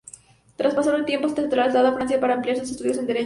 Tras 0.55 0.73
pasar 0.73 0.95
un 0.95 1.05
tiempo 1.05 1.29
se 1.29 1.47
traslada 1.47 1.89
a 1.89 1.93
Francia 1.93 2.19
para 2.19 2.33
ampliar 2.33 2.57
sus 2.57 2.71
estudios 2.71 2.97
de 2.97 3.03
Derecho. 3.05 3.19